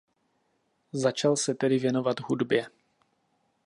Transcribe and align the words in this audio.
Začal 0.93 1.37
se 1.37 1.53
tedy 1.55 1.77
věnovat 1.79 2.19
hudbě. 2.19 2.67